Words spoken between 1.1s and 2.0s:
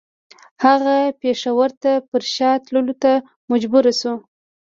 پېښور ته